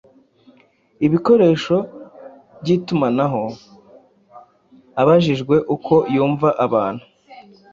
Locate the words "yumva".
6.13-6.47